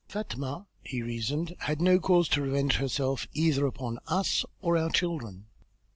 "Fatma," 0.07 0.65
he 0.83 1.03
reasoned, 1.03 1.55
"had 1.59 1.79
no 1.79 1.99
cause 1.99 2.27
to 2.29 2.41
revenge 2.41 2.77
herself 2.77 3.27
either 3.33 3.67
upon 3.67 3.99
us 4.07 4.43
or 4.59 4.75
our 4.75 4.89
children. 4.89 5.45